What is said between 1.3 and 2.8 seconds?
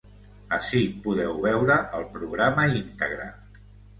veure el programa